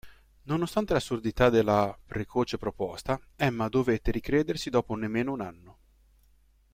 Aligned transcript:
Nonostante 0.45 0.93
l’assurdità 0.93 1.51
della 1.51 1.95
precoce 2.07 2.57
proposta, 2.57 3.21
Emma 3.35 3.69
dovette 3.69 4.09
ricredersi 4.09 4.71
dopo 4.71 4.95
nemmeno 4.95 5.31
un 5.31 5.41
anno. 5.41 5.77